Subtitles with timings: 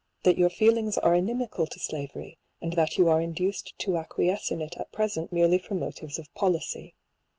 [0.23, 4.59] •'■•<•■•■■ 174 ings are inimical to slavery, and that you are induced to acquiesce in
[4.59, 6.95] it at present merely from motives of policy.